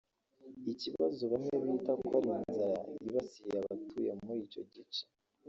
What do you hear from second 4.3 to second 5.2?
icyo gice